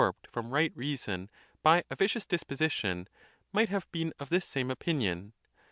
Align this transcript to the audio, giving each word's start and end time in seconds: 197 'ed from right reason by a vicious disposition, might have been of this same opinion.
197 0.01 0.17
'ed 0.17 0.33
from 0.33 0.51
right 0.51 0.71
reason 0.75 1.29
by 1.61 1.83
a 1.91 1.95
vicious 1.95 2.25
disposition, 2.25 3.07
might 3.53 3.69
have 3.69 3.85
been 3.91 4.11
of 4.19 4.29
this 4.29 4.45
same 4.45 4.71
opinion. 4.71 5.31